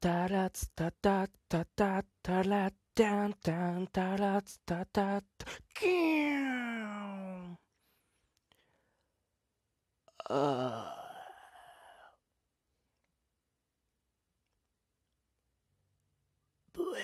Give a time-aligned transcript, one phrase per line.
[0.00, 5.46] タラツタタタタタラタンタンタラツタタタ。
[5.74, 7.56] キュー。
[7.56, 7.58] ン
[10.30, 10.94] あ
[16.72, 17.02] ブエ。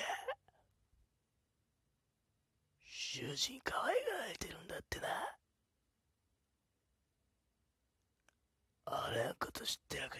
[2.87, 5.09] 囚人可愛がられてるんだってな。
[8.87, 10.17] あれんこと知ってるか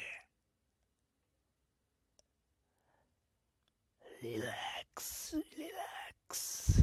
[4.25, 4.47] リラッ
[4.95, 6.81] クスリラックス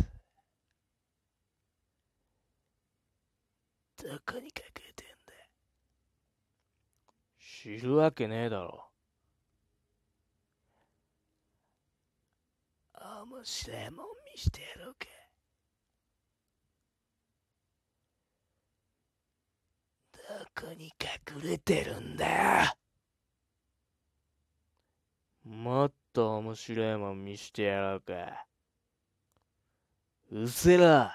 [3.97, 5.33] どこに隠れてんだ？
[7.39, 8.87] 知るわけねえだろ。
[12.93, 14.05] 面白いもん
[14.35, 15.07] 見してやろうか。
[20.13, 20.93] どこに
[21.33, 22.65] 隠れてるんだ？
[22.65, 22.73] よ
[25.43, 28.45] もっと面白いもん見してやろうか。
[30.31, 31.09] うせろ。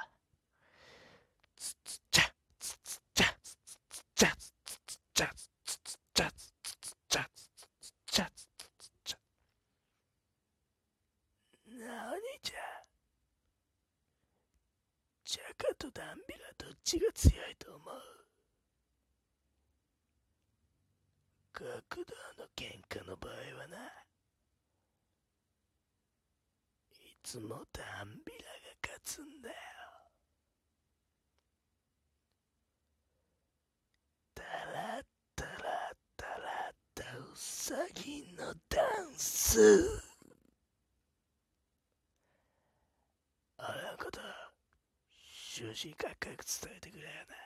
[1.57, 2.23] つつちゃ。
[2.59, 3.25] つつちゃ。
[3.43, 3.59] つ
[3.89, 4.35] つちゃ。
[4.35, 5.33] つつちゃ。
[5.65, 6.31] つつちゃ。
[6.31, 7.31] つつちゃ。
[7.35, 7.41] つ
[7.81, 8.31] つちゃ。
[8.31, 8.43] つ
[8.79, 9.19] つちゃ。
[11.69, 11.79] 何
[12.43, 12.55] じゃ
[15.25, 18.01] ジャカとダンビラどっちが強いと思う？
[21.53, 21.67] 角
[22.05, 23.91] 道の喧嘩の場合はない
[27.27, 29.55] つもダンビラが勝つんだよ。
[34.33, 39.61] タラッタラッタラッタウサギのダンス。
[43.59, 44.21] あらこと。
[45.11, 47.46] 主人かっこよく伝えてくれよな。